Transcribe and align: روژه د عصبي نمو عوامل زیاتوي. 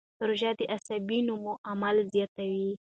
روژه 0.27 0.51
د 0.59 0.61
عصبي 0.75 1.19
نمو 1.27 1.53
عوامل 1.69 1.97
زیاتوي. 2.13 2.69